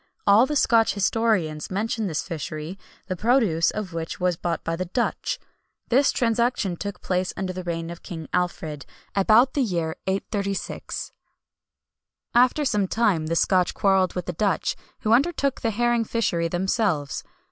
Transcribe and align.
All 0.25 0.47
the 0.47 0.55
Scotch 0.55 0.95
historians 0.95 1.69
mention 1.69 2.07
this 2.07 2.23
fishery, 2.23 2.79
the 3.05 3.15
produce 3.15 3.69
of 3.69 3.93
which 3.93 4.19
was 4.19 4.35
bought 4.35 4.63
by 4.63 4.75
the 4.75 4.85
Dutch. 4.85 5.37
This 5.89 6.11
transaction 6.11 6.75
took 6.75 7.01
place 7.01 7.31
under 7.37 7.53
the 7.53 7.63
reign 7.63 7.91
of 7.91 8.01
King 8.01 8.27
Alfred, 8.33 8.87
about 9.13 9.53
the 9.53 9.61
year 9.61 9.95
836. 10.07 11.11
After 12.33 12.65
some 12.65 12.87
time 12.87 13.27
the 13.27 13.35
Scotch 13.35 13.75
quarrelled 13.75 14.15
with 14.15 14.25
the 14.25 14.33
Dutch, 14.33 14.75
who 15.01 15.13
undertook 15.13 15.61
the 15.61 15.69
herring 15.69 16.03
fishery 16.03 16.47
themselves. 16.47 17.23